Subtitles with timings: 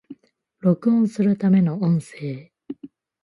[0.61, 2.51] 録音するための音声